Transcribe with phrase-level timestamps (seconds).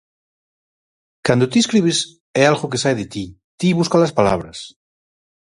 [1.25, 1.97] Cando ti escribes
[2.41, 3.25] é algo que sae de ti,
[3.59, 4.57] ti buscas as palabras.